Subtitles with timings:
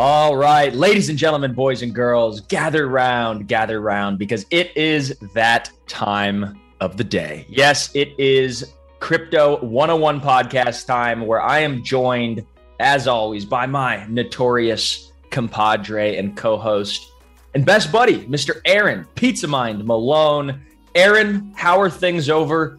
[0.00, 5.18] All right, ladies and gentlemen, boys and girls, gather round, gather round, because it is
[5.34, 7.44] that time of the day.
[7.48, 12.46] Yes, it is Crypto 101 podcast time where I am joined,
[12.78, 17.10] as always, by my notorious compadre and co host
[17.54, 18.60] and best buddy, Mr.
[18.66, 20.60] Aaron Pizza Mind Malone.
[20.94, 22.78] Aaron, how are things over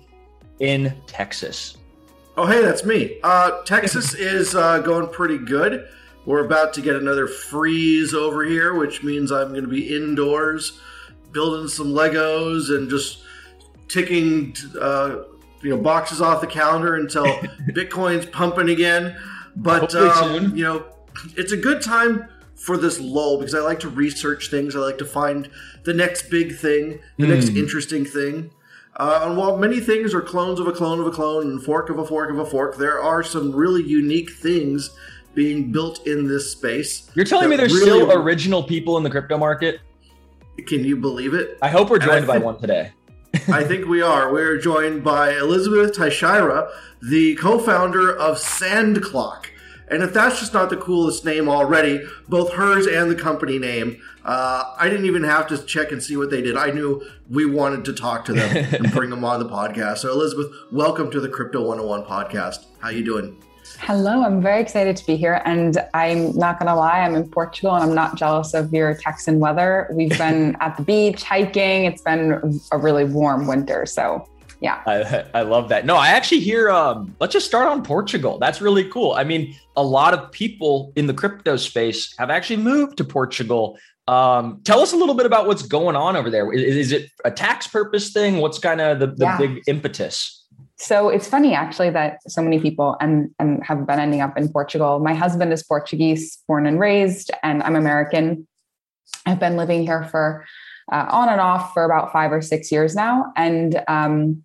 [0.60, 1.76] in Texas?
[2.38, 3.20] Oh, hey, that's me.
[3.24, 5.86] Uh, Texas is uh, going pretty good.
[6.30, 10.80] We're about to get another freeze over here, which means I'm going to be indoors
[11.32, 13.24] building some Legos and just
[13.88, 15.24] ticking, uh,
[15.64, 17.26] you know, boxes off the calendar until
[17.72, 19.18] Bitcoin's pumping again.
[19.56, 20.86] But um, you know,
[21.36, 24.76] it's a good time for this lull because I like to research things.
[24.76, 25.50] I like to find
[25.84, 27.34] the next big thing, the mm.
[27.34, 28.52] next interesting thing.
[28.98, 31.90] Uh, and while many things are clones of a clone of a clone and fork
[31.90, 34.92] of a fork of a fork, there are some really unique things
[35.34, 37.10] being built in this space.
[37.14, 39.82] You're telling me there's really still original people in the crypto market?
[40.68, 41.58] Can you believe it?
[41.62, 42.92] I hope we're joined by one today.
[43.48, 44.34] I think we are.
[44.34, 49.46] We're joined by Elizabeth Teixeira, the co-founder of SandClock.
[49.88, 54.02] And if that's just not the coolest name already, both hers and the company name,
[54.24, 56.58] uh, I didn't even have to check and see what they did.
[56.58, 60.00] I knew we wanted to talk to them and bring them on the podcast.
[60.00, 62.66] So, Elizabeth, welcome to the Crypto 101 podcast.
[62.80, 63.42] How you doing?
[63.78, 65.42] Hello, I'm very excited to be here.
[65.46, 68.96] And I'm not going to lie, I'm in Portugal and I'm not jealous of your
[68.96, 69.88] Texan weather.
[69.92, 71.86] We've been at the beach hiking.
[71.86, 73.86] It's been a really warm winter.
[73.86, 74.28] So,
[74.62, 74.82] yeah.
[74.86, 75.86] I, I love that.
[75.86, 78.38] No, I actually hear, um, let's just start on Portugal.
[78.40, 79.14] That's really cool.
[79.14, 83.78] I mean, a lot of people in the crypto space have actually moved to Portugal.
[84.08, 86.52] Um, tell us a little bit about what's going on over there.
[86.52, 88.38] Is, is it a tax purpose thing?
[88.38, 89.38] What's kind of the, the yeah.
[89.38, 90.39] big impetus?
[90.80, 94.48] So it's funny actually that so many people and, and have been ending up in
[94.50, 95.00] Portugal.
[95.00, 98.48] My husband is Portuguese, born and raised, and I'm American.
[99.26, 100.46] I've been living here for
[100.90, 104.42] uh, on and off for about five or six years now, and um,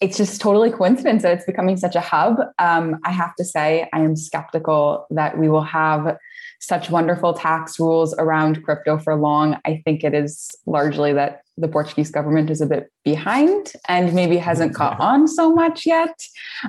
[0.00, 2.36] it's just totally coincidence that it's becoming such a hub.
[2.60, 6.16] Um, I have to say, I am skeptical that we will have
[6.62, 9.58] such wonderful tax rules around crypto for long.
[9.64, 14.36] I think it is largely that the Portuguese government is a bit behind and maybe
[14.36, 16.22] hasn't caught on so much yet.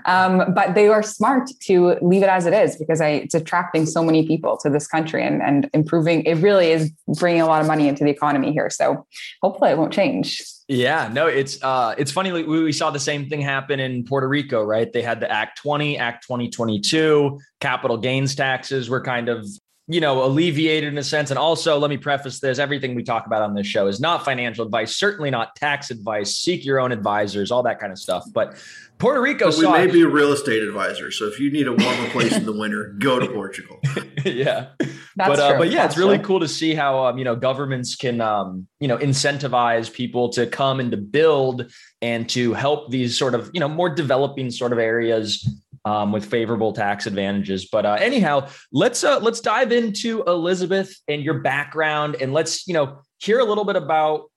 [0.05, 3.85] Um, but they are smart to leave it as it is because I, it's attracting
[3.85, 6.23] so many people to this country and, and improving.
[6.23, 8.69] It really is bringing a lot of money into the economy here.
[8.69, 9.05] So
[9.41, 10.41] hopefully it won't change.
[10.67, 12.31] Yeah, no, it's uh, it's funny.
[12.31, 14.91] We, we saw the same thing happen in Puerto Rico, right?
[14.91, 19.45] They had the Act 20, Act 2022, capital gains taxes were kind of
[19.88, 21.29] you know, alleviated in a sense.
[21.29, 24.23] And also, let me preface this everything we talk about on this show is not
[24.23, 26.38] financial advice, certainly not tax advice.
[26.38, 28.23] Seek your own advisors, all that kind of stuff.
[28.33, 28.55] But
[28.97, 31.11] Puerto Rico, but we may be a real estate advisor.
[31.11, 33.81] So if you need a warmer place in the winter, go to Portugal.
[34.25, 34.67] yeah.
[34.79, 36.25] That's but, uh, but yeah, That's it's really true.
[36.25, 40.47] cool to see how, um, you know, governments can, um, you know, incentivize people to
[40.47, 41.69] come and to build
[42.01, 45.45] and to help these sort of, you know, more developing sort of areas
[45.85, 47.67] um, with favorable tax advantages.
[47.69, 52.73] But uh, anyhow, let's uh, let's dive into Elizabeth and your background, and let's you
[52.73, 54.29] know hear a little bit about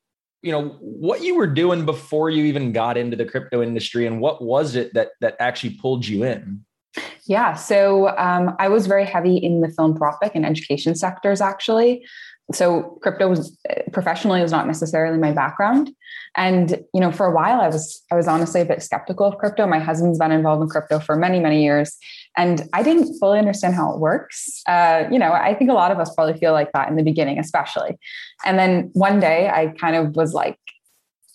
[0.42, 4.20] you know what you were doing before you even got into the crypto industry, and
[4.20, 6.64] what was it that that actually pulled you in.
[7.26, 12.06] Yeah, so um, I was very heavy in the philanthropic and education sectors actually
[12.52, 13.56] so crypto was
[13.92, 15.90] professionally was not necessarily my background.
[16.36, 19.38] And you know for a while i was i was honestly a bit skeptical of
[19.38, 19.66] crypto.
[19.66, 21.96] My husband's been involved in crypto for many many years.
[22.36, 24.62] And i didn't fully understand how it works.
[24.68, 27.02] Uh, you know i think a lot of us probably feel like that in the
[27.02, 27.98] beginning especially.
[28.44, 30.58] And then one day i kind of was like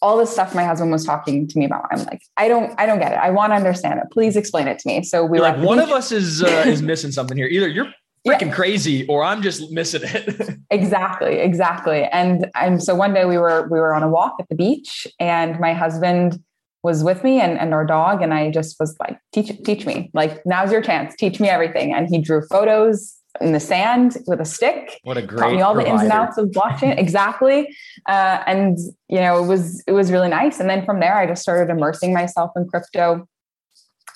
[0.04, 2.86] all the stuff my husband was talking to me about i'm like i don't i
[2.86, 3.18] don't get it.
[3.18, 4.06] I want to understand it.
[4.12, 5.04] Please explain it to me.
[5.04, 7.48] So we were like one of us is uh, is missing something here.
[7.48, 7.92] Either you're
[8.28, 8.54] freaking yeah.
[8.54, 10.58] crazy or I'm just missing it.
[10.70, 12.04] exactly, exactly.
[12.06, 15.08] And and so one day we were we were on a walk at the beach
[15.20, 16.42] and my husband
[16.84, 20.10] was with me and, and our dog and I just was like teach teach me
[20.14, 24.42] like now's your chance teach me everything and he drew photos in the sand with
[24.42, 25.96] a stick what a great taught me all provider.
[25.96, 27.68] the ins and outs of blockchain exactly
[28.10, 28.80] uh, and
[29.10, 31.72] you know it was it was really nice and then from there I just started
[31.72, 33.28] immersing myself in crypto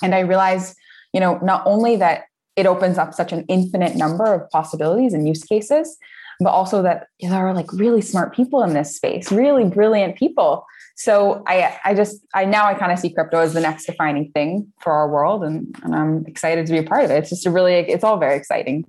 [0.01, 0.75] and I realized
[1.13, 2.23] you know not only that
[2.55, 5.97] it opens up such an infinite number of possibilities and use cases
[6.39, 10.65] but also that there are like really smart people in this space really brilliant people.
[10.95, 14.31] So i i just i now i kind of see crypto as the next defining
[14.31, 17.15] thing for our world and, and i'm excited to be a part of it.
[17.15, 18.85] It's just a really it's all very exciting.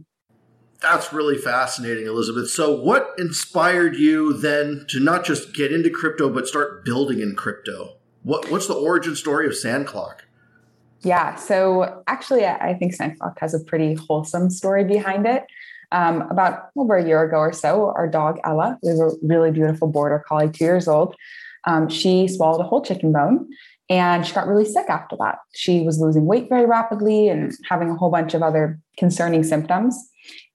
[0.80, 2.50] That's really fascinating elizabeth.
[2.50, 7.34] So what inspired you then to not just get into crypto but start building in
[7.34, 7.96] crypto?
[8.22, 10.25] What, what's the origin story of sandclock
[11.02, 11.36] yeah.
[11.36, 15.44] So actually, I think SandClock has a pretty wholesome story behind it.
[15.92, 19.88] um, about over a year ago or so, our dog Ella, have a really beautiful
[19.88, 21.14] border collie, two years old.
[21.64, 23.48] Um, she swallowed a whole chicken bone
[23.88, 25.38] and she got really sick after that.
[25.54, 29.96] She was losing weight very rapidly and having a whole bunch of other concerning symptoms.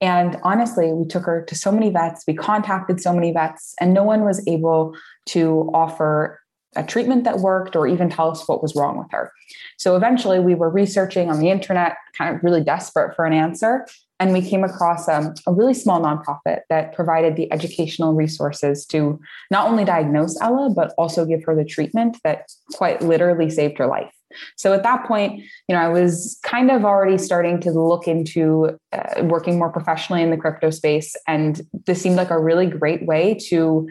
[0.02, 3.94] And honestly, we took her to so many vets, we contacted so many vets, and
[3.94, 4.96] no one was able
[5.28, 6.41] to offer
[6.76, 9.32] a treatment that worked or even tell us what was wrong with her.
[9.78, 13.86] So eventually we were researching on the internet, kind of really desperate for an answer.
[14.20, 19.20] And we came across um, a really small nonprofit that provided the educational resources to
[19.50, 23.88] not only diagnose Ella, but also give her the treatment that quite literally saved her
[23.88, 24.14] life.
[24.58, 28.78] So at that point, you know, I was kind of already starting to look into
[28.94, 31.16] uh, working more professionally in the crypto space.
[31.28, 33.90] And this seemed like a really great way to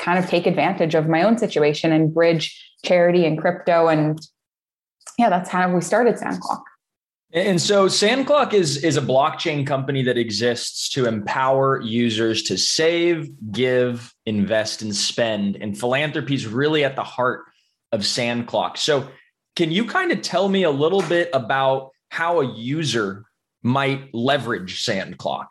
[0.00, 3.88] kind of take advantage of my own situation and bridge charity and crypto.
[3.88, 4.18] And
[5.18, 6.62] yeah, that's how we started SandClock.
[7.32, 13.28] And so SandClock is is a blockchain company that exists to empower users to save,
[13.52, 15.56] give, invest, and spend.
[15.56, 17.44] And philanthropy is really at the heart
[17.92, 18.78] of SandClock.
[18.78, 19.08] So
[19.54, 23.26] can you kind of tell me a little bit about how a user
[23.62, 25.48] might leverage SandClock?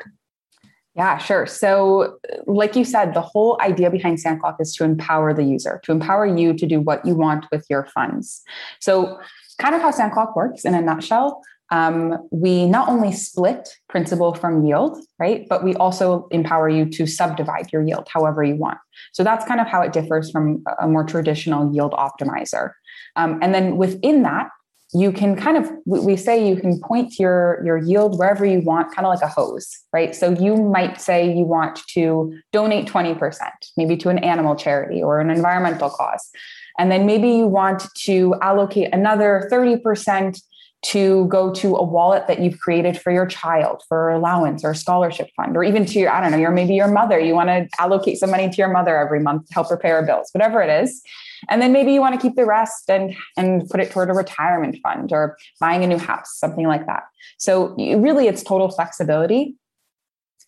[0.99, 1.45] Yeah, sure.
[1.45, 5.93] So, like you said, the whole idea behind SandClock is to empower the user, to
[5.93, 8.41] empower you to do what you want with your funds.
[8.81, 9.17] So,
[9.59, 11.41] kind of how SandClock works in a nutshell
[11.71, 15.45] um, we not only split principal from yield, right?
[15.47, 18.79] But we also empower you to subdivide your yield however you want.
[19.13, 22.71] So that's kind of how it differs from a more traditional yield optimizer.
[23.15, 24.49] Um, and then within that,
[24.93, 28.93] you can kind of we say you can point your your yield wherever you want
[28.95, 30.15] kind of like a hose right?
[30.15, 33.39] So you might say you want to donate 20%
[33.77, 36.29] maybe to an animal charity or an environmental cause.
[36.77, 40.41] And then maybe you want to allocate another 30%
[40.81, 45.29] to go to a wallet that you've created for your child for allowance or scholarship
[45.35, 47.19] fund or even to your i don't know your maybe your mother.
[47.19, 49.89] You want to allocate some money to your mother every month to help her pay
[49.89, 51.01] her bills whatever it is
[51.47, 54.13] and then maybe you want to keep the rest and and put it toward a
[54.13, 57.03] retirement fund or buying a new house something like that.
[57.37, 59.55] So really it's total flexibility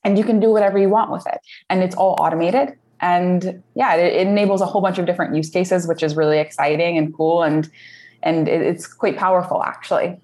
[0.03, 1.39] and you can do whatever you want with it.
[1.69, 2.73] And it's all automated.
[2.99, 6.39] And yeah it, it enables a whole bunch of different use cases which is really
[6.39, 7.43] exciting and cool.
[7.43, 7.69] And
[8.23, 10.19] and it's quite powerful actually.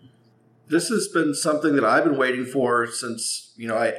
[0.68, 3.94] This has been something that i've been waiting for since you know i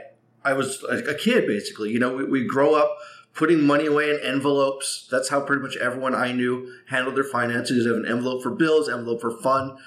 [0.45, 1.91] i was a kid basically.
[1.91, 2.99] You know we, we grow up
[3.39, 5.07] putting money away in envelopes.
[5.11, 7.85] That's how pretty much everyone i knew handled their finances.
[7.85, 9.79] They have an envelope for bills envelope for fun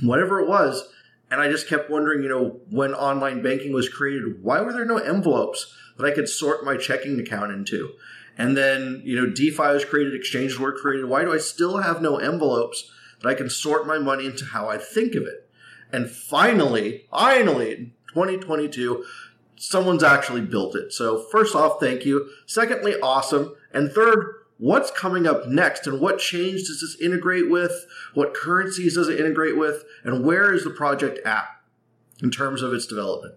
[0.00, 0.88] whatever it was.
[1.30, 4.84] And i just kept wondering you know when online banking was created why were there
[4.84, 7.90] no envelopes that i could sort my checking account into?
[8.38, 11.06] And then you know defi was created exchanges were created.
[11.06, 12.90] Why do i still have no envelopes
[13.20, 15.48] that I can sort my money into how I think of it.
[15.92, 19.04] And finally, finally, in 2022,
[19.60, 20.92] someone's actually built it.
[20.92, 22.30] So, first off, thank you.
[22.46, 23.54] Secondly, awesome.
[23.72, 27.86] And third, what's coming up next and what change does this integrate with?
[28.14, 29.84] What currencies does it integrate with?
[30.02, 31.46] And where is the project at
[32.22, 33.34] in terms of its development?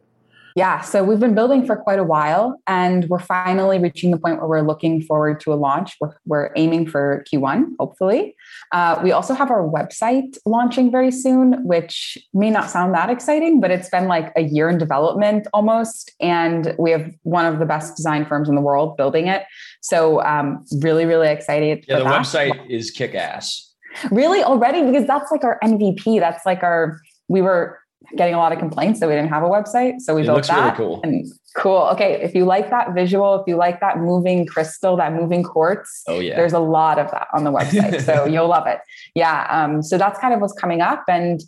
[0.55, 4.37] Yeah, so we've been building for quite a while and we're finally reaching the point
[4.37, 5.95] where we're looking forward to a launch.
[5.99, 8.35] We're, we're aiming for Q1, hopefully.
[8.71, 13.61] Uh, we also have our website launching very soon, which may not sound that exciting,
[13.61, 16.11] but it's been like a year in development almost.
[16.19, 19.43] And we have one of the best design firms in the world building it.
[19.81, 21.83] So, um, really, really excited.
[21.87, 22.21] Yeah, the that.
[22.21, 23.71] website is kick ass.
[24.11, 24.83] Really, already?
[24.83, 26.19] Because that's like our MVP.
[26.19, 27.79] That's like our, we were
[28.15, 29.99] getting a lot of complaints that we didn't have a website.
[29.99, 30.77] So we it built that.
[30.77, 31.01] Really cool.
[31.03, 31.89] And cool.
[31.93, 32.21] Okay.
[32.21, 36.19] If you like that visual, if you like that moving crystal, that moving quartz, oh
[36.19, 38.01] yeah, there's a lot of that on the website.
[38.01, 38.79] so you'll love it.
[39.15, 39.47] Yeah.
[39.49, 41.03] Um, so that's kind of what's coming up.
[41.07, 41.41] And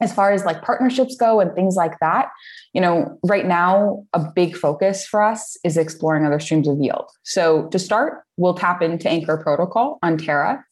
[0.00, 2.28] as far as like partnerships go and things like that,
[2.74, 7.10] you know, right now a big focus for us is exploring other streams of yield.
[7.22, 10.62] So to start, we'll tap into Anchor Protocol on Terra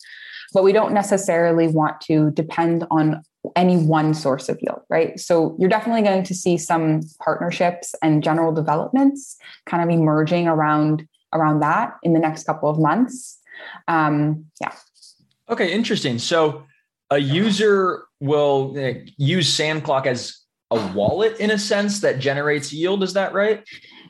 [0.55, 3.23] but we don't necessarily want to depend on
[3.57, 5.19] any one source of yield, right?
[5.19, 9.37] So you're definitely going to see some partnerships and general developments
[9.67, 13.39] kind of emerging around around that in the next couple of months.
[13.89, 14.73] Um, yeah.
[15.49, 16.19] Okay, interesting.
[16.19, 16.65] So
[17.11, 18.77] a user will
[19.17, 20.39] use SandClock as
[20.71, 23.03] a wallet in a sense that generates yield.
[23.03, 23.63] Is that right?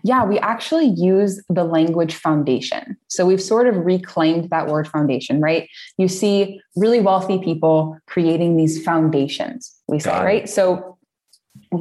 [0.07, 2.97] Yeah, we actually use the language foundation.
[3.09, 5.67] So we've sort of reclaimed that word foundation, right?
[5.97, 10.49] You see really wealthy people creating these foundations, we say, right?
[10.49, 10.99] So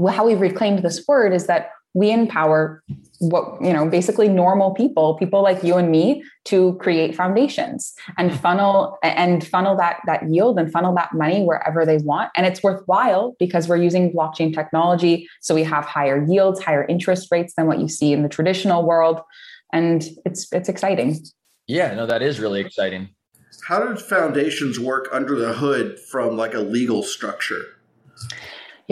[0.09, 2.81] how we've reclaimed this word is that we empower
[3.23, 8.29] what you know basically normal people people like you and me to create foundations and
[8.29, 8.39] mm-hmm.
[8.39, 12.31] funnel and funnel that that yield and funnel that money wherever they want.
[12.35, 17.29] And it's worthwhile because we're using blockchain technology so we have higher yields higher interest
[17.31, 19.21] rates than what you see in the traditional world.
[19.71, 21.23] And it's it's exciting.
[21.67, 23.09] Yeah no that is really exciting.
[23.67, 27.63] How do foundations work under the hood from like a legal structure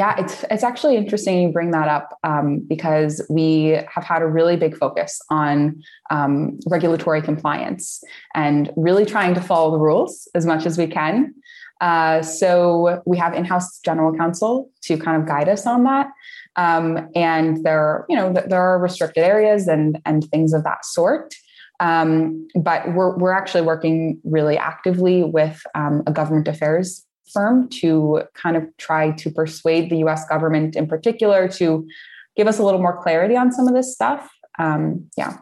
[0.02, 4.26] yeah, it's it's actually interesting you bring that up um, because we have had a
[4.26, 5.80] really big focus on
[6.10, 8.04] um, regulatory compliance
[8.34, 11.36] and really trying to follow the rules as much as we can.
[11.82, 16.08] Uh, so we have in-house general counsel to kind of guide us on that.
[16.56, 21.36] Um, and there, you know, there are restricted areas and and things of that sort.
[21.80, 28.24] Um, but we're we're actually working really actively with um, a government affairs firm to
[28.34, 31.88] kind of try to persuade the US government in particular to
[32.36, 34.30] give us a little more clarity on some of this stuff.
[34.60, 35.38] Um, yeah.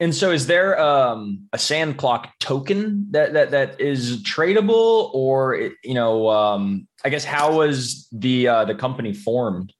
[0.00, 5.94] And so, is there um, a Sandclock token that that that is tradable, or you
[5.94, 9.72] know, um, I guess how was the uh, the company formed?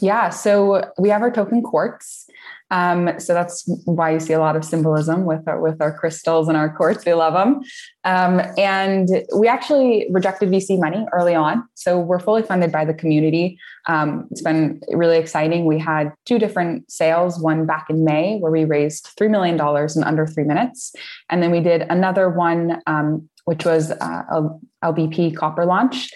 [0.00, 2.26] Yeah, so we have our token quartz,
[2.74, 6.48] um, so that's why you see a lot of symbolism with our, with our crystals
[6.48, 7.06] and our quartz.
[7.06, 7.60] We love them.
[8.02, 11.62] Um, and we actually rejected VC money early on.
[11.74, 13.60] So we're fully funded by the community.
[13.86, 15.66] Um, it's been really exciting.
[15.66, 20.02] We had two different sales, one back in May where we raised $3 million in
[20.02, 20.92] under three minutes.
[21.30, 24.48] And then we did another one, um, which was uh, a
[24.82, 26.10] LBP copper launch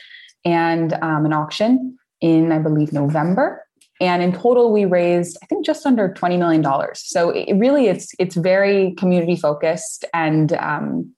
[0.44, 3.62] and um, an auction in, I believe, November
[4.00, 7.02] and in total we raised i think just under 20 million dollars.
[7.05, 11.12] So it really it's it's very community focused and um,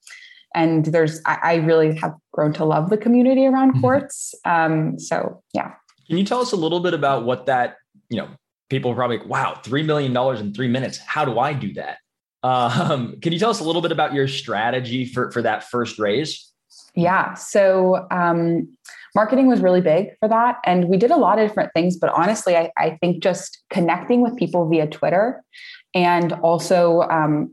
[0.54, 3.80] and there's I, I, really have grown to love the community around mm-hmm.
[3.80, 5.72] quartz um, so yeah.
[6.08, 7.76] Can you tell us a little bit about what that
[8.08, 8.28] you know
[8.70, 10.98] people are probably wow $3 million in three minutes.
[10.98, 11.98] How do i do that?
[12.42, 15.98] Um, can you tell us a little bit about your strategy for for that first
[15.98, 16.50] raise?
[16.94, 17.34] Yeah.
[17.34, 18.76] So um,
[19.14, 20.56] marketing was really big for that.
[20.64, 24.20] And we did a lot of different things, but honestly, I, I think just connecting
[24.22, 25.42] with people via Twitter
[25.94, 27.52] and also um,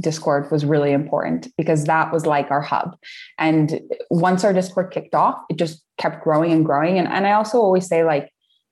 [0.00, 2.96] Discord was really important because that was like our hub.
[3.38, 6.98] And once our Discord kicked off, it just kept growing and growing.
[6.98, 8.30] And, and I also always say, like,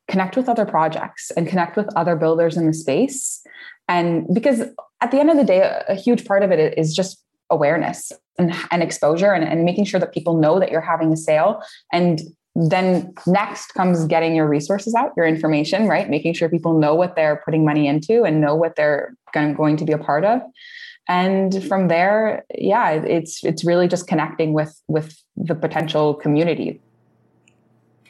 [0.08, 3.42] connect with other projects and connect with other builders in the space.
[3.88, 4.60] And because
[5.00, 8.12] at the end of the day, a, a huge part of it is just awareness
[8.38, 11.62] and, and exposure and, and making sure that people know that you're having a sale.
[11.92, 12.20] And
[12.56, 16.08] then next comes getting your resources out your information right?
[16.08, 19.84] Making sure people know what they're putting money into and know what they're going to
[19.84, 20.40] be a part of.
[21.08, 26.80] And from there yeah it's it's really just connecting with with the potential community.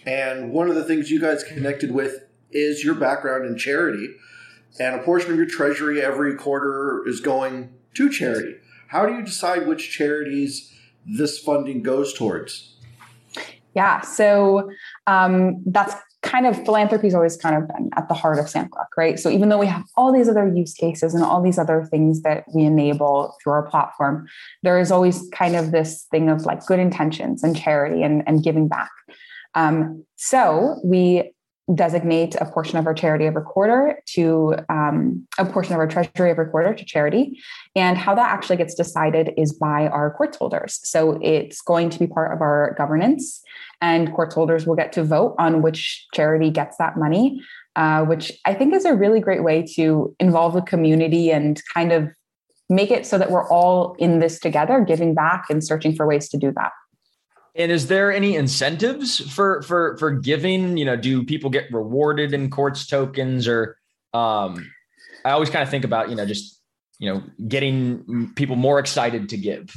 [0.07, 4.15] And one of the things you guys connected with is your background in charity.
[4.79, 8.57] And a portion of your treasury every quarter is going to charity
[8.89, 10.73] how do you decide which charities
[11.07, 12.77] this funding goes towards?
[13.75, 14.71] Yeah, so
[15.07, 18.87] um, that's kind of philanthropy is always kind of been at the heart of Sandclock,
[18.97, 19.19] right?
[19.19, 22.23] So even though we have all these other use cases and all these other things
[22.23, 24.27] that we enable through our platform,
[24.63, 28.43] there is always kind of this thing of like good intentions and charity and, and
[28.43, 28.91] giving back.
[29.55, 31.34] Um, so we
[31.73, 36.31] designate a portion of our charity every quarter to um, a portion of our treasury
[36.31, 37.41] every quarter to charity.
[37.75, 40.81] And how that actually gets decided is by our quartz holders.
[40.83, 43.41] So it's going to be part of our governance,
[43.81, 47.41] and quartz holders will get to vote on which charity gets that money,
[47.77, 51.93] uh, which I think is a really great way to involve the community and kind
[51.93, 52.11] of
[52.69, 56.29] make it so that we're all in this together, giving back and searching for ways
[56.31, 56.73] to do that.
[57.57, 60.77] And is there any incentives for for for giving?
[60.77, 63.77] You know, do people get rewarded in quartz tokens or
[64.13, 64.71] um
[65.25, 66.61] I always kind of think about, you know, just
[66.99, 69.75] you know, getting people more excited to give.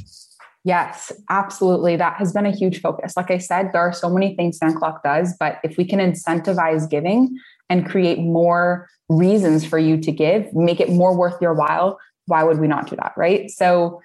[0.64, 1.96] Yes, absolutely.
[1.96, 3.16] That has been a huge focus.
[3.16, 6.88] Like I said, there are so many things Sandclock does, but if we can incentivize
[6.90, 7.38] giving
[7.70, 12.42] and create more reasons for you to give, make it more worth your while, why
[12.42, 13.12] would we not do that?
[13.16, 13.50] Right.
[13.50, 14.00] So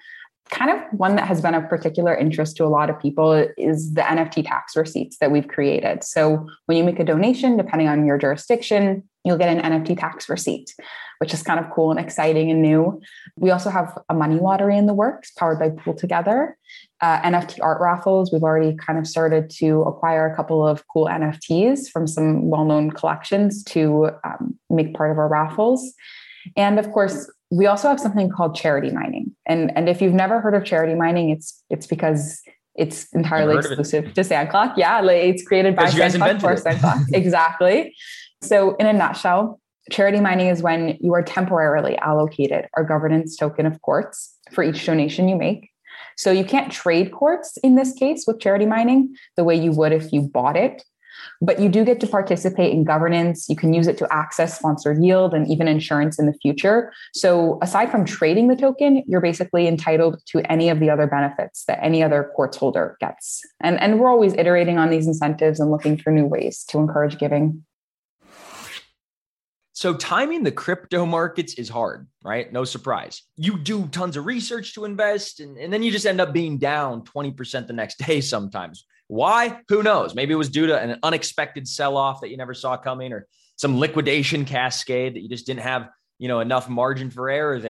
[0.50, 3.94] kind of one that has been of particular interest to a lot of people is
[3.94, 6.04] the NFT tax receipts that we've created.
[6.04, 10.28] So when you make a donation, depending on your jurisdiction, you'll get an NFT tax
[10.28, 10.74] receipt,
[11.18, 13.00] which is kind of cool and exciting and new.
[13.36, 16.52] We also have a money lottery in the works powered by PoolTogether.
[17.00, 18.32] Uh, NFT art raffles.
[18.32, 22.64] We've already kind of started to acquire a couple of cool NFTs from some well
[22.64, 25.94] known collections to um, make part of our raffles.
[26.56, 29.34] And of course, we also have something called charity mining.
[29.46, 32.42] And, and if you've never heard of charity mining, it's it's because
[32.74, 34.74] it's entirely exclusive to Sandclock.
[34.76, 37.04] Yeah, like it's created by Sandclock for Sandclock.
[37.12, 37.94] exactly.
[38.42, 39.60] So in a nutshell,
[39.90, 44.84] Charity mining is when you are temporarily allocated a governance token of quartz for each
[44.86, 45.70] donation you make.
[46.16, 49.92] So you can't trade quartz in this case with charity mining the way you would
[49.92, 50.82] if you bought it.
[51.40, 53.48] But you do get to participate in governance.
[53.48, 56.92] You can use it to access sponsored yield and even insurance in the future.
[57.12, 61.64] So, aside from trading the token, you're basically entitled to any of the other benefits
[61.64, 63.42] that any other quartz holder gets.
[63.60, 67.18] And, and we're always iterating on these incentives and looking for new ways to encourage
[67.18, 67.64] giving.
[69.74, 72.50] So timing the crypto markets is hard, right?
[72.52, 73.22] No surprise.
[73.36, 76.58] You do tons of research to invest, and, and then you just end up being
[76.58, 78.86] down 20% the next day sometimes.
[79.08, 79.60] Why?
[79.68, 80.14] Who knows?
[80.14, 83.78] Maybe it was due to an unexpected sell-off that you never saw coming or some
[83.78, 87.68] liquidation cascade that you just didn't have, you know, enough margin for error there.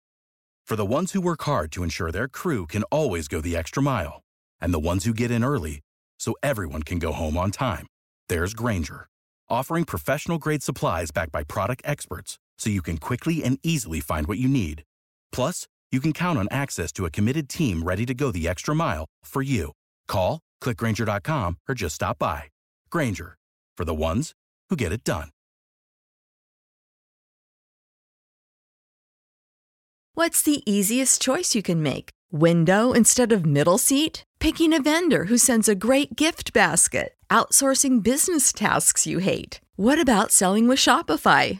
[0.66, 3.84] For the ones who work hard to ensure their crew can always go the extra
[3.84, 4.22] mile,
[4.62, 5.82] and the ones who get in early
[6.20, 7.88] so everyone can go home on time,
[8.30, 9.08] there's Grainger
[9.54, 14.28] offering professional grade supplies backed by product experts so you can quickly and easily find
[14.28, 14.84] what you need.
[15.32, 18.74] Plus, you can count on access to a committed team ready to go the extra
[18.74, 19.72] mile for you.
[20.08, 22.43] Call, clickgrainger.com, or just stop by.
[22.89, 23.36] Grainger,
[23.77, 24.34] for the ones
[24.70, 25.29] who get it done.
[30.15, 32.10] What's the easiest choice you can make?
[32.32, 34.24] Window instead of middle seat?
[34.39, 37.13] Picking a vendor who sends a great gift basket?
[37.34, 39.60] outsourcing business tasks you hate?
[39.75, 41.60] What about selling with Shopify?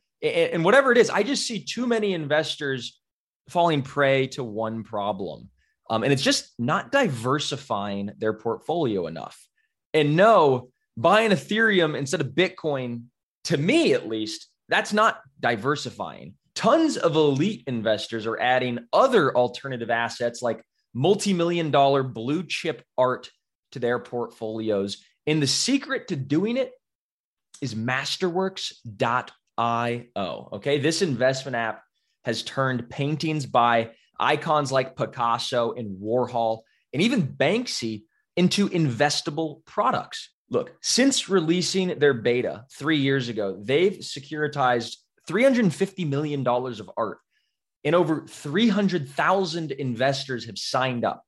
[0.21, 2.99] and whatever it is, I just see too many investors
[3.49, 5.49] falling prey to one problem.
[5.89, 9.37] Um, and it's just not diversifying their portfolio enough.
[9.93, 13.05] And no, buying Ethereum instead of Bitcoin,
[13.45, 16.35] to me at least, that's not diversifying.
[16.55, 22.83] Tons of elite investors are adding other alternative assets like multi million dollar blue chip
[22.97, 23.29] art
[23.71, 24.97] to their portfolios.
[25.27, 26.71] And the secret to doing it
[27.61, 29.31] is masterworks.org
[29.61, 30.49] IO.
[30.53, 30.79] Okay.
[30.79, 31.83] This investment app
[32.25, 36.61] has turned paintings by icons like Picasso and Warhol
[36.93, 38.03] and even Banksy
[38.35, 40.31] into investable products.
[40.49, 44.95] Look, since releasing their beta three years ago, they've securitized
[45.29, 47.19] $350 million of art
[47.83, 51.23] and over 300,000 investors have signed up.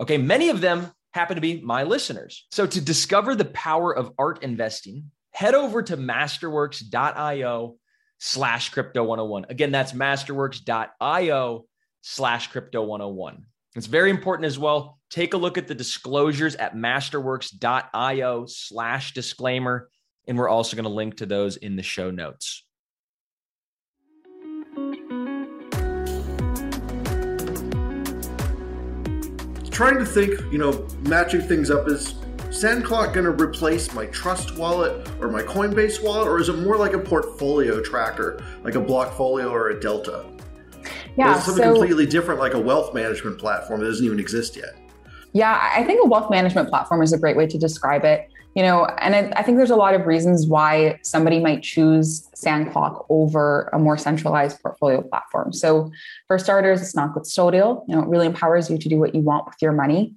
[0.00, 0.16] Okay.
[0.18, 2.46] Many of them happen to be my listeners.
[2.50, 7.76] So to discover the power of art investing, head over to masterworks.io
[8.18, 9.46] slash crypto 101.
[9.48, 11.66] Again, that's masterworks.io
[12.02, 13.44] slash crypto 101.
[13.74, 15.00] It's very important as well.
[15.10, 19.90] Take a look at the disclosures at masterworks.io slash disclaimer.
[20.28, 22.64] And we're also going to link to those in the show notes.
[29.72, 32.14] Trying to think, you know, matching things up is
[32.54, 36.76] SandClock going to replace my Trust wallet or my Coinbase wallet, or is it more
[36.76, 40.24] like a portfolio tracker, like a Blockfolio or a Delta?
[41.16, 44.56] Yeah, or something so, completely different, like a wealth management platform that doesn't even exist
[44.56, 44.76] yet?
[45.32, 48.30] Yeah, I think a wealth management platform is a great way to describe it.
[48.54, 52.28] You know, and I, I think there's a lot of reasons why somebody might choose
[52.36, 55.52] SandClock over a more centralized portfolio platform.
[55.52, 55.90] So,
[56.28, 57.82] for starters, it's not custodial.
[57.88, 60.14] You know, it really empowers you to do what you want with your money.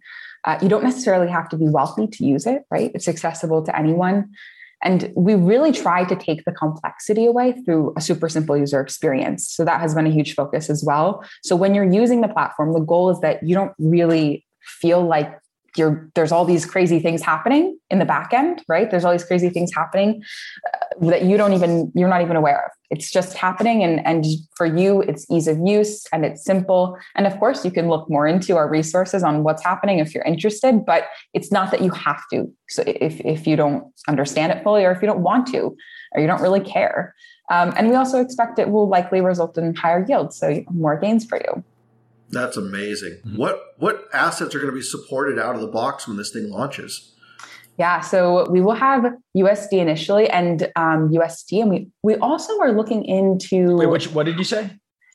[0.47, 2.89] Uh, you don't necessarily have to be wealthy to use it, right?
[2.95, 4.31] It's accessible to anyone.
[4.81, 9.49] And we really try to take the complexity away through a super simple user experience.
[9.49, 11.25] So that has been a huge focus as well.
[11.43, 15.37] So when you're using the platform, the goal is that you don't really feel like
[15.77, 18.89] you're there's all these crazy things happening in the back end right?
[18.89, 20.21] There's all these crazy things happening
[20.73, 22.71] uh, that you don't even you're not even aware of.
[22.89, 26.97] It's just happening and and for you it's ease of use and it's simple.
[27.15, 30.23] And of course you can look more into our resources on what's happening if you're
[30.23, 32.51] interested but it's not that you have to.
[32.69, 35.75] So if if you don't understand it fully or if you don't want to
[36.13, 37.13] or you don't really care.
[37.49, 41.25] Um, and we also expect it will likely result in higher yields so more gains
[41.25, 41.63] for you
[42.29, 43.19] that's amazing.
[43.25, 43.37] Mm-hmm.
[43.37, 46.49] What what assets are going to be supported out of the box when this thing
[46.49, 47.13] launches?
[47.77, 52.71] Yeah, so we will have USD initially and um, UST, and we we also are
[52.71, 53.75] looking into.
[53.75, 54.71] Wait, which what did you say?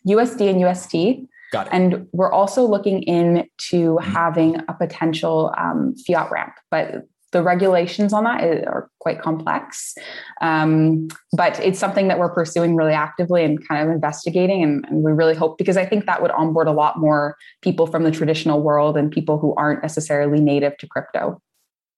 [0.07, 1.29] USD and UST.
[1.53, 1.73] Got it.
[1.75, 4.11] And we're also looking into mm-hmm.
[4.11, 9.95] having a potential um, fiat ramp, but the regulations on that are quite complex.
[10.41, 14.63] Um, but it's something that we're pursuing really actively and kind of investigating.
[14.63, 17.87] And, and, we really hope, because I think that would onboard a lot more people
[17.87, 21.41] from the traditional world and people who aren't necessarily native to crypto.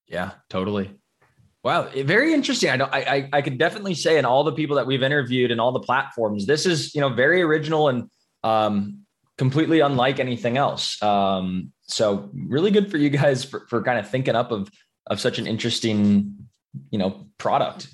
[0.06, 0.92] Yeah, totally.
[1.64, 2.70] Wow, very interesting.
[2.70, 5.60] I I, I, I could definitely say, in all the people that we've interviewed and
[5.60, 8.10] all the platforms, this is you know very original and
[8.42, 9.04] um,
[9.38, 11.02] completely unlike anything else.
[11.02, 14.70] Um, so really good for you guys for, for kind of thinking up of
[15.08, 16.34] of such an interesting,
[16.90, 17.88] you know, product.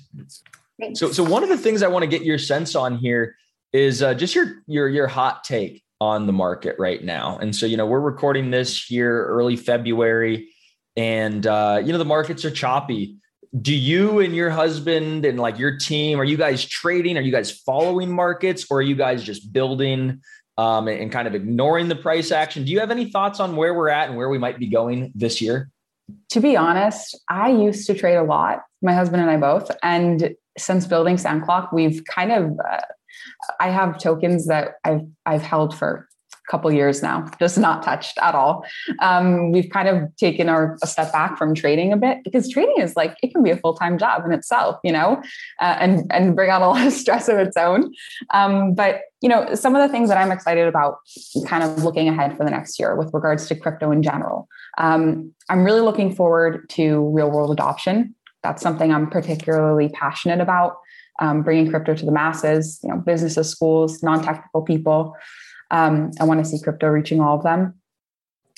[0.79, 0.99] Thanks.
[0.99, 3.35] So, so one of the things I want to get your sense on here
[3.73, 7.37] is uh, just your your your hot take on the market right now.
[7.37, 10.49] And so, you know, we're recording this here early February,
[10.95, 13.17] and uh, you know the markets are choppy.
[13.59, 17.17] Do you and your husband and like your team are you guys trading?
[17.17, 20.21] Are you guys following markets, or are you guys just building?
[20.57, 22.65] Um, and kind of ignoring the price action.
[22.65, 25.11] Do you have any thoughts on where we're at and where we might be going
[25.15, 25.70] this year?
[26.29, 29.71] To be honest, I used to trade a lot, my husband and I both.
[29.83, 32.81] And since building SandClock, we've kind of, uh,
[33.59, 36.07] I have tokens that I've, I've held for
[36.51, 38.65] couple years now, just not touched at all.
[38.99, 42.75] Um, we've kind of taken our a step back from trading a bit because trading
[42.77, 45.21] is like, it can be a full-time job in itself, you know,
[45.61, 47.93] uh, and, and bring out a lot of stress of its own.
[48.33, 50.97] Um, but, you know, some of the things that I'm excited about
[51.47, 54.47] kind of looking ahead for the next year with regards to crypto in general.
[54.77, 58.13] Um, I'm really looking forward to real world adoption.
[58.43, 60.77] That's something I'm particularly passionate about.
[61.19, 65.15] Um, bringing crypto to the masses, you know, businesses, schools, non-technical people.
[65.71, 67.73] Um, I want to see crypto reaching all of them,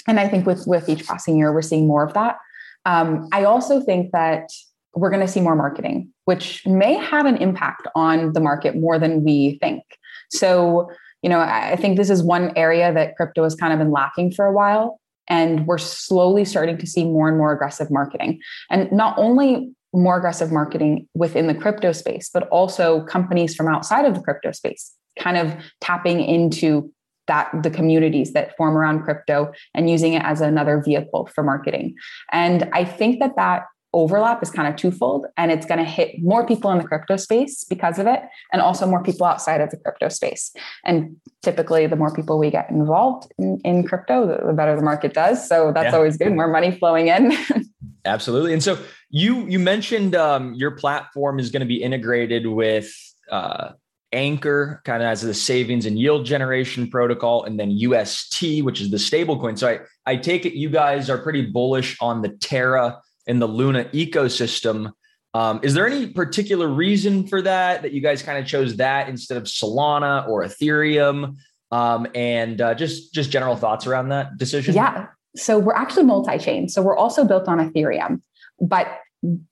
[0.08, 2.38] and I think with with each passing year, we're seeing more of that.
[2.86, 4.50] Um, I also think that
[4.96, 9.00] we're going to see more marketing, which may have an impact on the market more
[9.00, 9.84] than we think.
[10.30, 10.90] So,
[11.22, 14.34] you know, I think this is one area that crypto has kind of been lacking
[14.34, 15.00] for a while.
[15.28, 18.42] And we're slowly starting to see more and more aggressive marketing.
[18.70, 24.06] And not only more aggressive marketing within the crypto space, but also companies from outside
[24.06, 26.92] of the crypto space kind of tapping into
[27.28, 31.96] that the communities that form around crypto and using it as another vehicle for marketing.
[32.32, 36.16] And I think that that overlap is kind of twofold and it's going to hit
[36.22, 39.70] more people in the crypto space because of it and also more people outside of
[39.70, 40.52] the crypto space
[40.84, 45.14] and typically the more people we get involved in, in crypto the, better the market
[45.14, 45.96] does so that's yeah.
[45.96, 47.38] always good more money flowing in
[48.06, 48.78] absolutely and so
[49.12, 52.92] you you mentioned um, your platform is going to be integrated with
[53.30, 53.70] uh,
[54.14, 58.92] Anchor, kind of as the savings and yield generation protocol, and then UST, which is
[58.92, 59.58] the stablecoin.
[59.58, 63.48] So I, I take it you guys are pretty bullish on the Terra in the
[63.48, 64.92] Luna ecosystem.
[65.34, 69.10] Um, is there any particular reason for that that you guys kind of chose that
[69.10, 71.38] instead of Solana or Ethereum?
[71.72, 74.76] Um, and uh, just just general thoughts around that decision.
[74.76, 75.08] Yeah.
[75.36, 76.70] So we're actually multi-chain.
[76.70, 78.22] So we're also built on Ethereum,
[78.62, 78.88] but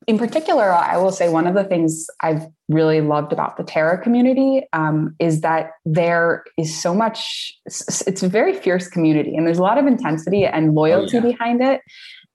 [0.07, 4.01] in particular, I will say one of the things I've really loved about the Terra
[4.01, 9.59] community um, is that there is so much, it's a very fierce community and there's
[9.59, 11.31] a lot of intensity and loyalty oh, yeah.
[11.31, 11.81] behind it.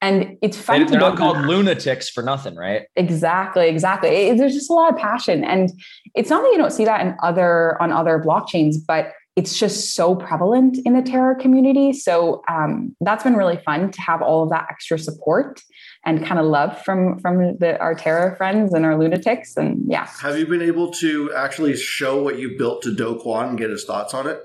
[0.02, 0.84] And it's fun.
[0.84, 2.82] They, they're not called lunatics for nothing, right?
[2.96, 4.10] Exactly, exactly.
[4.10, 5.72] It, there's just a lot of passion, and
[6.14, 9.94] it's not that you don't see that in other on other blockchains, but it's just
[9.94, 11.94] so prevalent in the Terra community.
[11.94, 15.62] So um, that's been really fun to have all of that extra support
[16.06, 19.56] and kind of love from from the, our Terra friends and our lunatics.
[19.56, 23.50] And yeah, have you been able to actually show what you built to Do Kwon
[23.50, 24.40] and get his thoughts on it?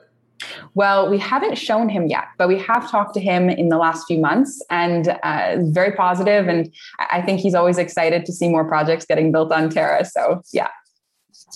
[0.73, 4.07] Well, we haven't shown him yet, but we have talked to him in the last
[4.07, 6.47] few months and uh, very positive.
[6.47, 10.03] And I think he's always excited to see more projects getting built on Terra.
[10.03, 10.69] So, yeah.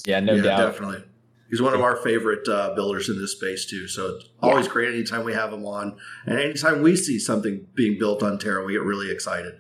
[0.06, 0.72] Yeah, no yeah, doubt.
[0.72, 1.04] Definitely.
[1.50, 3.88] He's one of our favorite uh, builders in this space, too.
[3.88, 4.74] So, it's always yeah.
[4.74, 5.98] great anytime we have him on.
[6.28, 9.56] And anytime we see something being built on Terra, we get really excited.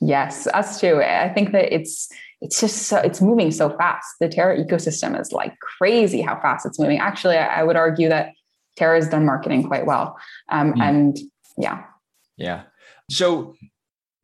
[0.00, 1.02] Yes, us too.
[1.02, 2.08] I think that it's
[2.40, 4.06] it's just so it's moving so fast.
[4.20, 6.98] The Terra ecosystem is like crazy how fast it's moving.
[6.98, 8.32] Actually, I, I would argue that
[8.76, 10.16] Terra has done marketing quite well.
[10.50, 10.82] Um, mm.
[10.82, 11.18] And
[11.56, 11.82] yeah.
[12.36, 12.62] Yeah.
[13.10, 13.56] So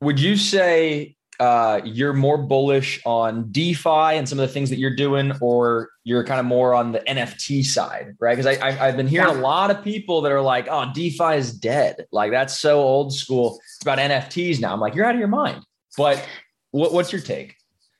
[0.01, 4.77] would you say uh, you're more bullish on DeFi and some of the things that
[4.77, 8.35] you're doing, or you're kind of more on the NFT side, right?
[8.37, 11.35] Because I, I have been hearing a lot of people that are like, "Oh, DeFi
[11.35, 12.05] is dead.
[12.11, 13.59] Like that's so old school.
[13.75, 15.65] It's about NFTs now." I'm like, "You're out of your mind."
[15.97, 16.25] But
[16.71, 17.55] what, what's your take?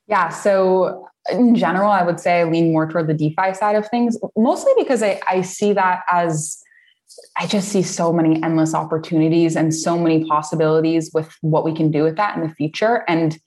[0.08, 0.30] Yeah.
[0.30, 4.18] So in general, I would say I lean more toward the DeFi side of things,
[4.38, 6.62] mostly because I, I see that as
[7.38, 11.92] I just see so many endless opportunities and so many possibilities with what we can
[11.92, 13.04] do with that in the future.
[13.08, 13.38] And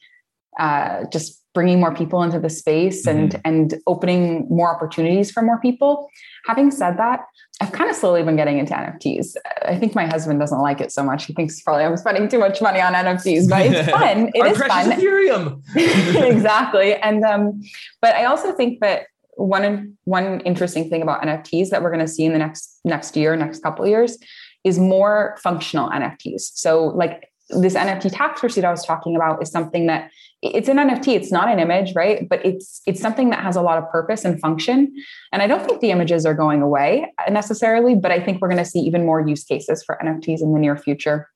[0.59, 3.41] uh, just bringing more people into the space and mm-hmm.
[3.45, 6.09] and opening more opportunities for more people.
[6.47, 7.21] Having said that,
[7.61, 9.35] I've kind of slowly been getting into NFTs.
[9.63, 11.27] I think my husband doesn't like it so much.
[11.27, 14.31] He thinks probably I'm spending too much money on NFTs, but it's fun.
[14.35, 14.91] It is fun.
[14.91, 15.63] Ethereum.
[16.35, 16.95] exactly.
[16.95, 17.61] And um,
[18.01, 19.07] but I also think that
[19.39, 23.17] one one interesting thing about NFTs that we're going to see in the next next
[23.17, 24.19] year, next couple of years,
[24.65, 26.51] is more functional NFTs.
[26.55, 30.11] So like this NFT tax receipt I was talking about is something that
[30.43, 31.15] it's an NFT.
[31.15, 32.29] It's not an image, right?
[32.29, 34.93] But it's it's something that has a lot of purpose and function.
[35.33, 38.63] And I don't think the images are going away necessarily, but I think we're going
[38.63, 41.29] to see even more use cases for NFTs in the near future.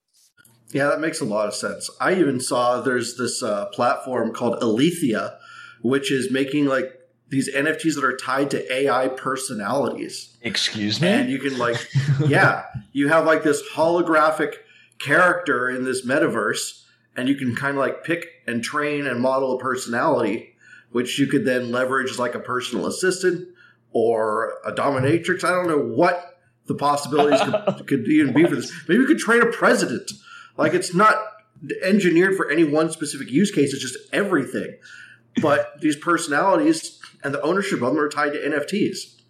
[0.72, 1.88] Yeah, that makes a lot of sense.
[2.00, 5.36] I even saw there's this uh, platform called Alethea,
[5.82, 6.92] which is making like
[7.32, 10.36] these NFTs that are tied to AI personalities.
[10.42, 11.08] Excuse me.
[11.08, 11.88] And you can like,
[12.26, 14.56] yeah, you have like this holographic
[14.98, 16.84] character in this metaverse
[17.16, 20.54] and you can kind of like pick and train and model a personality
[20.90, 23.48] which you could then leverage as like a personal assistant
[23.92, 25.42] or a dominatrix.
[25.42, 28.70] I don't know what the possibilities could, could even be for this.
[28.86, 30.12] Maybe we could train a president.
[30.58, 31.16] Like it's not
[31.82, 33.72] engineered for any one specific use case.
[33.72, 34.76] It's just everything.
[35.40, 39.20] But these personalities and the ownership of them are tied to nfts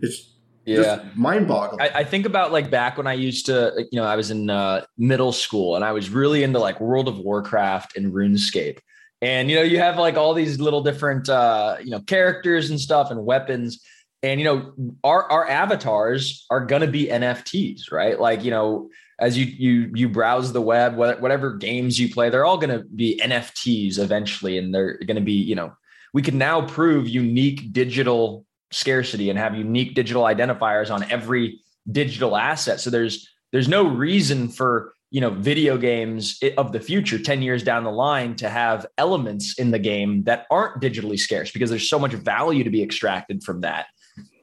[0.00, 0.30] it's
[0.64, 1.04] yeah.
[1.14, 4.14] mind boggling I, I, think about like back when i used to you know i
[4.14, 8.12] was in uh, middle school and i was really into like world of warcraft and
[8.12, 8.78] runescape.
[9.22, 12.80] And you know you have like all these little different uh you know characters and
[12.80, 13.82] stuff and weapons.
[14.22, 14.72] And you know
[15.04, 18.18] our our avatars are going to be nfts right?
[18.18, 22.46] Like you know as you you you browse the web whatever games you play they're
[22.46, 25.70] all going to be nfts eventually and they're going to be you know
[26.12, 32.36] we can now prove unique digital scarcity and have unique digital identifiers on every digital
[32.36, 32.80] asset.
[32.80, 37.62] So there's there's no reason for you know video games of the future 10 years
[37.62, 41.88] down the line to have elements in the game that aren't digitally scarce because there's
[41.88, 43.86] so much value to be extracted from that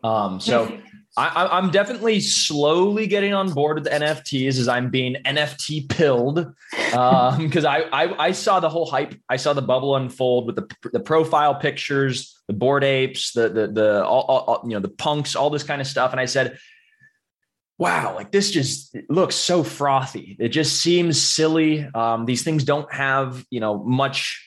[0.04, 0.78] um, so
[1.18, 6.54] I, am definitely slowly getting on board with the NFTs as I'm being NFT pilled
[6.72, 9.16] because um, I, I, I saw the whole hype.
[9.28, 13.68] I saw the bubble unfold with the the profile pictures, the Bored Apes, the the
[13.68, 16.60] the all, all, you know the punks, all this kind of stuff, and I said,
[17.80, 20.38] "Wow, like this just looks so frothy.
[20.40, 21.88] It just seems silly.
[21.96, 24.47] Um, these things don't have you know much."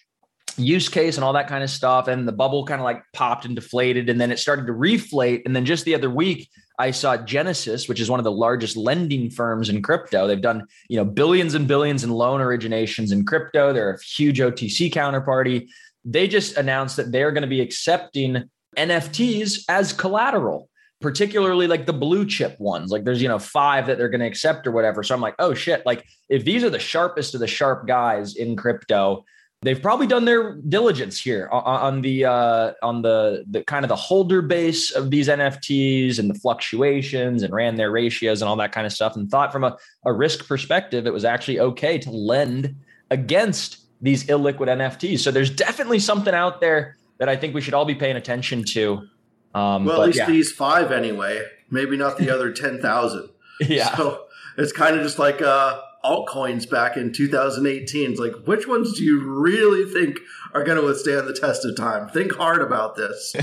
[0.59, 2.09] Use case and all that kind of stuff.
[2.09, 5.43] And the bubble kind of like popped and deflated, and then it started to reflate.
[5.45, 8.77] And then just the other week, I saw Genesis, which is one of the largest
[8.77, 10.27] lending firms in crypto.
[10.27, 13.73] They've done you know billions and billions in loan originations in crypto.
[13.73, 15.69] They're a huge OTC counterparty.
[16.05, 18.45] They just announced that they're going to be accepting
[18.77, 23.97] NFTs as collateral particularly like the blue chip ones like there's you know five that
[23.97, 26.71] they're going to accept or whatever so i'm like oh shit like if these are
[26.71, 29.25] the sharpest of the sharp guys in crypto
[29.63, 33.97] they've probably done their diligence here on, the uh, on the the kind of the
[33.97, 38.73] holder base of these NFTs and the fluctuations and ran their ratios and all that
[38.73, 42.11] kind of stuff and thought from a, a risk perspective it was actually okay to
[42.11, 42.75] lend
[43.11, 45.19] against these illiquid NFTs.
[45.19, 48.65] So there's definitely something out there that I think we should all be paying attention
[48.65, 49.07] to.
[49.55, 50.27] Um, well, at least yeah.
[50.27, 51.43] these five anyway.
[51.71, 53.29] Maybe not the other ten thousand.
[53.69, 53.95] Yeah.
[53.95, 54.25] So
[54.57, 58.11] it's kind of just like uh, altcoins back in 2018.
[58.11, 60.19] It's like, which ones do you really think
[60.55, 62.09] are going to withstand the test of time?
[62.09, 63.35] Think hard about this.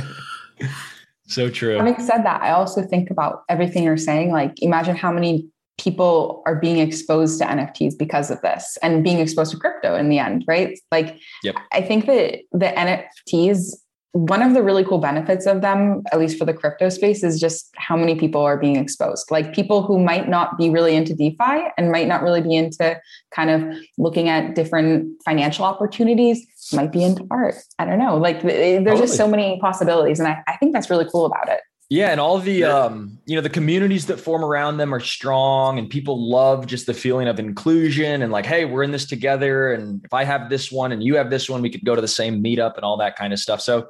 [1.27, 1.77] so true.
[1.77, 4.31] Having said that, I also think about everything you're saying.
[4.31, 9.19] Like, imagine how many people are being exposed to NFTs because of this and being
[9.19, 10.77] exposed to crypto in the end, right?
[10.91, 11.55] Like, yep.
[11.71, 13.73] I think that the NFTs
[14.17, 17.39] one of the really cool benefits of them, at least for the crypto space, is
[17.39, 19.29] just how many people are being exposed.
[19.29, 22.99] Like people who might not be really into DeFi and might not really be into
[23.29, 27.55] kind of looking at different financial opportunities, might be into art.
[27.77, 28.17] I don't know.
[28.17, 29.01] Like there's totally.
[29.01, 30.19] just so many possibilities.
[30.19, 31.59] And I, I think that's really cool about it.
[31.89, 35.79] Yeah, and all the um, you know, the communities that form around them are strong
[35.79, 39.71] and people love just the feeling of inclusion and like, hey, we're in this together.
[39.71, 42.01] And if I have this one and you have this one, we could go to
[42.01, 43.61] the same meetup and all that kind of stuff.
[43.61, 43.87] So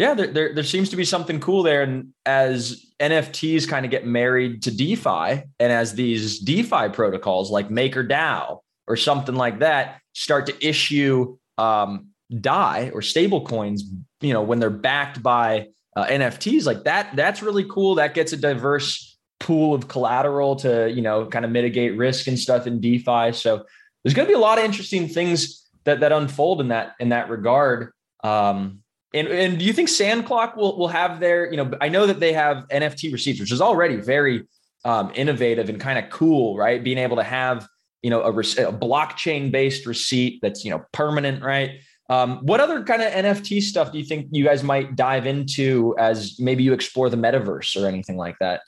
[0.00, 1.82] yeah, there, there, there seems to be something cool there.
[1.82, 7.68] And as NFTs kind of get married to DeFi, and as these DeFi protocols like
[7.68, 12.06] MakerDAO or something like that start to issue um,
[12.40, 13.84] DAI or stable coins,
[14.22, 17.96] you know, when they're backed by uh, NFTs like that, that's really cool.
[17.96, 22.38] That gets a diverse pool of collateral to, you know, kind of mitigate risk and
[22.38, 23.32] stuff in DeFi.
[23.32, 23.66] So
[24.02, 27.10] there's going to be a lot of interesting things that, that unfold in that, in
[27.10, 27.92] that regard.
[28.24, 28.79] Um,
[29.12, 32.20] and, and do you think SandClock will, will have their, you know, I know that
[32.20, 34.46] they have NFT receipts, which is already very
[34.84, 36.82] um, innovative and kind of cool, right?
[36.82, 37.66] Being able to have,
[38.02, 41.80] you know, a, a blockchain based receipt that's, you know, permanent, right?
[42.08, 45.94] Um, what other kind of NFT stuff do you think you guys might dive into
[45.98, 48.62] as maybe you explore the metaverse or anything like that?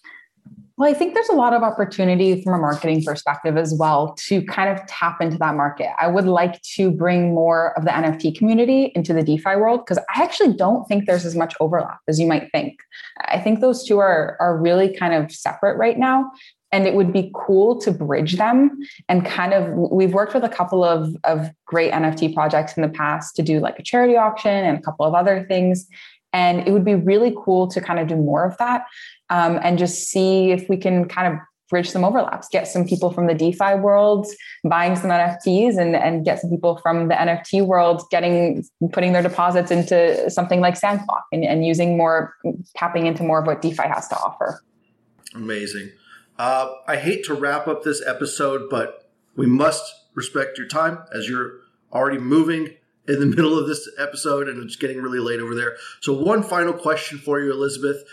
[0.79, 4.43] Well, I think there's a lot of opportunity from a marketing perspective as well to
[4.43, 5.89] kind of tap into that market.
[6.01, 9.99] I would like to bring more of the NFT community into the DeFi world because
[10.15, 12.79] I actually don't think there's as much overlap as you might think.
[13.21, 16.31] I think those two are, are really kind of separate right now
[16.73, 20.49] and it would be cool to bridge them and kind of we've worked with a
[20.49, 24.51] couple of, of great nft projects in the past to do like a charity auction
[24.51, 25.87] and a couple of other things
[26.33, 28.85] and it would be really cool to kind of do more of that
[29.31, 31.39] um, and just see if we can kind of
[31.71, 34.27] bridge some overlaps get some people from the defi world
[34.65, 39.23] buying some nfts and, and get some people from the nft world getting putting their
[39.23, 42.35] deposits into something like SandClock and, and using more
[42.77, 44.63] tapping into more of what defi has to offer.
[45.35, 45.93] Amazing.
[46.39, 51.29] Uh, I hate to wrap up this episode, but we must respect your time as
[51.29, 51.61] you're
[51.93, 52.77] already moving
[53.09, 55.77] in the middle of this episode and it's getting really late over there.
[56.01, 58.05] So, one final question for you, Elizabeth.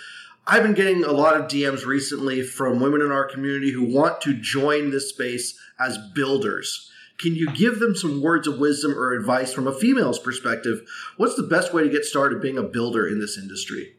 [0.48, 4.20] I've been getting a lot of DMs recently from women in our community who want
[4.22, 6.90] to join this space as builders.
[7.20, 10.82] Can you give them some words of wisdom or advice from a female's perspective?
[11.18, 13.94] What's the best way to get started being a builder in this industry?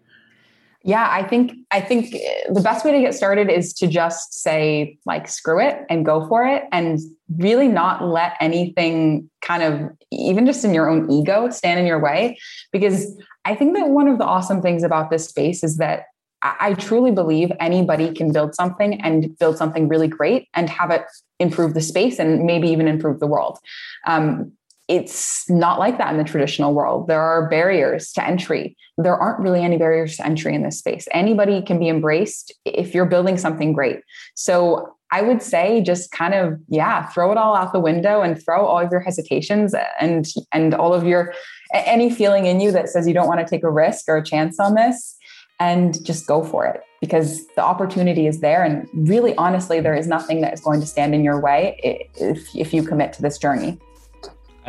[0.82, 2.10] Yeah, I think I think
[2.48, 6.26] the best way to get started is to just say like screw it and go
[6.26, 6.98] for it and
[7.36, 12.00] really not let anything kind of even just in your own ego stand in your
[12.00, 12.38] way
[12.72, 13.14] because
[13.44, 16.04] I think that one of the awesome things about this space is that
[16.42, 21.02] I truly believe anybody can build something and build something really great and have it
[21.38, 23.58] improve the space and maybe even improve the world.
[24.06, 24.52] Um,
[24.90, 27.06] it's not like that in the traditional world.
[27.06, 28.76] There are barriers to entry.
[28.98, 31.06] There aren't really any barriers to entry in this space.
[31.12, 34.00] Anybody can be embraced if you're building something great.
[34.34, 38.42] So I would say just kind of yeah, throw it all out the window and
[38.42, 41.34] throw all of your hesitations and and all of your
[41.72, 44.24] any feeling in you that says you don't want to take a risk or a
[44.24, 45.16] chance on this
[45.60, 50.08] and just go for it because the opportunity is there and really honestly there is
[50.08, 53.38] nothing that is going to stand in your way if if you commit to this
[53.38, 53.78] journey.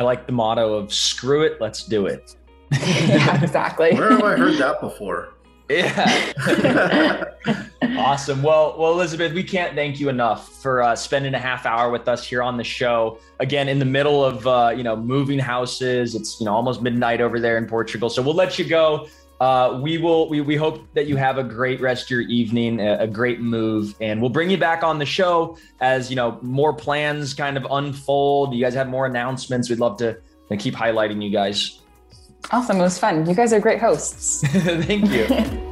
[0.02, 2.34] I like the motto of screw it, let's do it.
[2.72, 3.94] yeah, exactly.
[3.94, 5.34] Where have I heard that before?
[5.68, 7.32] Yeah.
[7.98, 8.42] awesome.
[8.42, 12.08] Well, well, Elizabeth, we can't thank you enough for uh, spending a half hour with
[12.08, 13.20] us here on the show.
[13.38, 17.20] Again, in the middle of uh, you know moving houses, it's you know almost midnight
[17.20, 18.10] over there in Portugal.
[18.10, 19.06] So we'll let you go.
[19.42, 20.28] Uh, we will.
[20.28, 23.40] We, we hope that you have a great rest of your evening, a, a, great
[23.40, 27.56] move, and we'll bring you back on the show as you know more plans kind
[27.56, 28.54] of unfold.
[28.54, 29.68] You guys have more announcements.
[29.68, 30.16] We'd love to
[30.58, 31.80] keep highlighting you guys.
[32.52, 32.76] Awesome!
[32.76, 33.28] It was fun.
[33.28, 34.42] You guys are great hosts.
[34.46, 35.68] Thank you.